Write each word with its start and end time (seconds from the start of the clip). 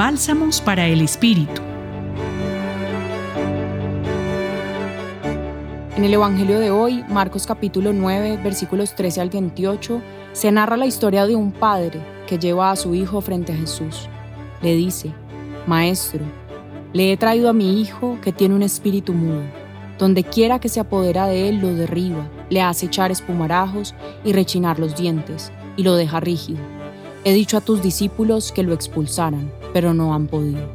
Bálsamos 0.00 0.62
para 0.62 0.86
el 0.86 1.02
Espíritu. 1.02 1.60
En 5.94 6.04
el 6.04 6.14
Evangelio 6.14 6.58
de 6.58 6.70
hoy, 6.70 7.04
Marcos 7.10 7.46
capítulo 7.46 7.92
9, 7.92 8.40
versículos 8.42 8.94
13 8.94 9.20
al 9.20 9.28
28, 9.28 10.00
se 10.32 10.50
narra 10.52 10.78
la 10.78 10.86
historia 10.86 11.26
de 11.26 11.36
un 11.36 11.52
padre 11.52 12.00
que 12.26 12.38
lleva 12.38 12.70
a 12.70 12.76
su 12.76 12.94
hijo 12.94 13.20
frente 13.20 13.52
a 13.52 13.56
Jesús. 13.56 14.08
Le 14.62 14.74
dice, 14.74 15.12
Maestro, 15.66 16.24
le 16.94 17.12
he 17.12 17.18
traído 17.18 17.50
a 17.50 17.52
mi 17.52 17.78
hijo 17.78 18.16
que 18.22 18.32
tiene 18.32 18.54
un 18.54 18.62
espíritu 18.62 19.12
mudo. 19.12 19.42
Donde 19.98 20.24
quiera 20.24 20.60
que 20.60 20.70
se 20.70 20.80
apodera 20.80 21.26
de 21.26 21.50
él, 21.50 21.60
lo 21.60 21.74
derriba, 21.74 22.26
le 22.48 22.62
hace 22.62 22.86
echar 22.86 23.10
espumarajos 23.10 23.94
y 24.24 24.32
rechinar 24.32 24.78
los 24.78 24.96
dientes, 24.96 25.52
y 25.76 25.82
lo 25.82 25.94
deja 25.94 26.20
rígido. 26.20 26.79
He 27.22 27.34
dicho 27.34 27.58
a 27.58 27.60
tus 27.60 27.82
discípulos 27.82 28.50
que 28.50 28.62
lo 28.62 28.72
expulsaran, 28.72 29.52
pero 29.74 29.92
no 29.92 30.14
han 30.14 30.26
podido. 30.26 30.66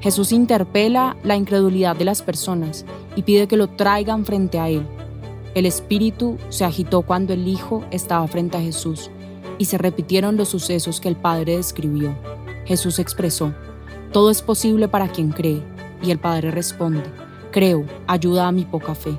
Jesús 0.00 0.32
interpela 0.32 1.16
la 1.22 1.36
incredulidad 1.36 1.96
de 1.96 2.06
las 2.06 2.22
personas 2.22 2.86
y 3.14 3.22
pide 3.22 3.46
que 3.46 3.58
lo 3.58 3.68
traigan 3.68 4.24
frente 4.24 4.58
a 4.58 4.70
Él. 4.70 4.86
El 5.54 5.66
espíritu 5.66 6.38
se 6.48 6.64
agitó 6.64 7.02
cuando 7.02 7.34
el 7.34 7.46
Hijo 7.46 7.84
estaba 7.90 8.26
frente 8.26 8.56
a 8.56 8.60
Jesús 8.62 9.10
y 9.58 9.66
se 9.66 9.76
repitieron 9.76 10.36
los 10.36 10.48
sucesos 10.48 10.98
que 10.98 11.08
el 11.08 11.16
Padre 11.16 11.56
describió. 11.58 12.14
Jesús 12.64 12.98
expresó, 12.98 13.52
Todo 14.12 14.30
es 14.30 14.40
posible 14.40 14.88
para 14.88 15.08
quien 15.08 15.30
cree, 15.30 15.62
y 16.02 16.10
el 16.10 16.18
Padre 16.18 16.52
responde, 16.52 17.02
Creo, 17.50 17.84
ayuda 18.06 18.48
a 18.48 18.52
mi 18.52 18.64
poca 18.64 18.94
fe. 18.94 19.18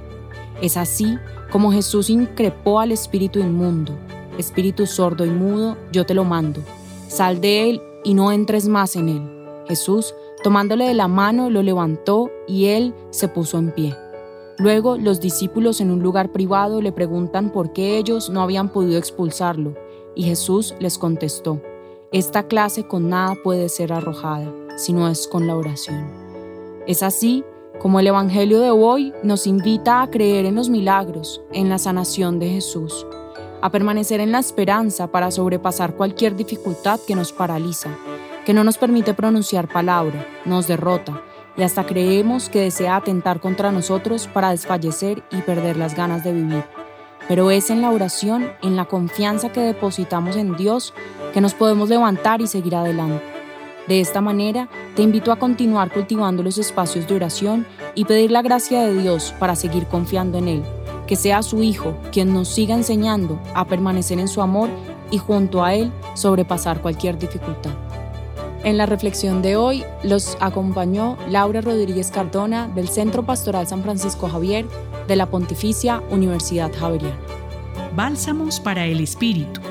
Es 0.61 0.75
así 0.75 1.17
como 1.51 1.71
Jesús 1.71 2.09
increpó 2.09 2.79
al 2.79 2.91
espíritu 2.91 3.39
inmundo, 3.39 3.93
espíritu 4.37 4.85
sordo 4.85 5.25
y 5.25 5.29
mudo, 5.29 5.77
yo 5.91 6.05
te 6.05 6.13
lo 6.13 6.23
mando. 6.23 6.61
Sal 7.07 7.41
de 7.41 7.69
él 7.69 7.81
y 8.03 8.13
no 8.13 8.31
entres 8.31 8.67
más 8.67 8.95
en 8.95 9.09
él. 9.09 9.21
Jesús 9.67 10.13
Tomándole 10.43 10.85
de 10.85 10.93
la 10.93 11.07
mano, 11.07 11.49
lo 11.49 11.63
levantó 11.63 12.29
y 12.47 12.67
él 12.67 12.93
se 13.09 13.27
puso 13.27 13.57
en 13.57 13.71
pie. 13.71 13.95
Luego 14.59 14.97
los 14.97 15.19
discípulos 15.19 15.81
en 15.81 15.91
un 15.91 16.01
lugar 16.01 16.31
privado 16.31 16.81
le 16.81 16.91
preguntan 16.91 17.51
por 17.51 17.73
qué 17.73 17.97
ellos 17.97 18.29
no 18.29 18.41
habían 18.41 18.69
podido 18.69 18.97
expulsarlo, 18.97 19.75
y 20.15 20.23
Jesús 20.23 20.75
les 20.79 20.97
contestó, 20.97 21.61
Esta 22.11 22.43
clase 22.47 22.87
con 22.87 23.09
nada 23.09 23.35
puede 23.43 23.67
ser 23.69 23.91
arrojada, 23.91 24.51
si 24.77 24.93
no 24.93 25.07
es 25.07 25.27
con 25.27 25.47
la 25.47 25.55
oración. 25.55 26.07
Es 26.87 27.03
así 27.03 27.43
como 27.79 27.99
el 27.99 28.07
Evangelio 28.07 28.59
de 28.59 28.71
hoy 28.71 29.13
nos 29.23 29.45
invita 29.47 30.01
a 30.01 30.09
creer 30.09 30.45
en 30.45 30.55
los 30.55 30.69
milagros, 30.69 31.41
en 31.51 31.69
la 31.69 31.77
sanación 31.77 32.39
de 32.39 32.49
Jesús, 32.49 33.05
a 33.61 33.69
permanecer 33.69 34.19
en 34.19 34.31
la 34.31 34.39
esperanza 34.39 35.07
para 35.07 35.31
sobrepasar 35.31 35.93
cualquier 35.93 36.35
dificultad 36.35 36.99
que 37.07 37.15
nos 37.15 37.31
paraliza 37.31 37.89
que 38.47 38.53
no 38.53 38.63
nos 38.63 38.77
permite 38.77 39.13
pronunciar 39.13 39.67
palabra, 39.67 40.25
nos 40.45 40.67
derrota 40.67 41.21
y 41.57 41.63
hasta 41.63 41.85
creemos 41.85 42.47
que 42.47 42.61
desea 42.61 42.95
atentar 42.95 43.41
contra 43.41 43.73
nosotros 43.73 44.29
para 44.33 44.51
desfallecer 44.51 45.21
y 45.31 45.41
perder 45.41 45.75
las 45.75 45.95
ganas 45.95 46.23
de 46.23 46.31
vivir. 46.31 46.63
Pero 47.27 47.51
es 47.51 47.69
en 47.69 47.81
la 47.81 47.91
oración, 47.91 48.49
en 48.61 48.77
la 48.77 48.85
confianza 48.85 49.51
que 49.51 49.59
depositamos 49.59 50.37
en 50.37 50.55
Dios, 50.55 50.93
que 51.33 51.41
nos 51.41 51.55
podemos 51.55 51.89
levantar 51.89 52.39
y 52.39 52.47
seguir 52.47 52.73
adelante. 52.73 53.21
De 53.85 53.99
esta 53.99 54.21
manera, 54.21 54.69
te 54.95 55.01
invito 55.01 55.33
a 55.33 55.39
continuar 55.39 55.91
cultivando 55.91 56.41
los 56.41 56.57
espacios 56.57 57.05
de 57.05 57.15
oración 57.15 57.67
y 57.95 58.05
pedir 58.05 58.31
la 58.31 58.43
gracia 58.43 58.81
de 58.83 58.93
Dios 58.93 59.35
para 59.39 59.57
seguir 59.57 59.87
confiando 59.87 60.37
en 60.37 60.47
Él, 60.47 60.63
que 61.07 61.15
sea 61.15 61.41
su 61.41 61.63
Hijo 61.63 61.95
quien 62.11 62.33
nos 62.33 62.49
siga 62.49 62.75
enseñando 62.75 63.39
a 63.55 63.65
permanecer 63.65 64.19
en 64.19 64.27
su 64.27 64.41
amor 64.41 64.69
y 65.09 65.17
junto 65.17 65.63
a 65.63 65.73
Él 65.73 65.91
sobrepasar 66.13 66.81
cualquier 66.81 67.17
dificultad. 67.17 67.71
En 68.63 68.77
la 68.77 68.85
reflexión 68.85 69.41
de 69.41 69.55
hoy 69.55 69.85
los 70.03 70.37
acompañó 70.41 71.17
Laura 71.29 71.61
Rodríguez 71.61 72.11
Cardona 72.11 72.67
del 72.67 72.89
Centro 72.89 73.25
Pastoral 73.25 73.67
San 73.67 73.81
Francisco 73.81 74.27
Javier 74.27 74.65
de 75.07 75.15
la 75.15 75.27
Pontificia 75.27 76.03
Universidad 76.09 76.71
Javeriana. 76.77 77.17
Bálsamos 77.95 78.59
para 78.59 78.85
el 78.85 78.99
Espíritu. 78.99 79.61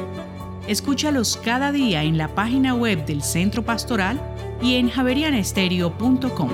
Escúchalos 0.66 1.38
cada 1.44 1.72
día 1.72 2.02
en 2.02 2.16
la 2.18 2.28
página 2.28 2.74
web 2.74 3.04
del 3.04 3.22
Centro 3.22 3.62
Pastoral 3.62 4.20
y 4.62 4.76
en 4.76 4.88
javerianestereo.com. 4.88 6.50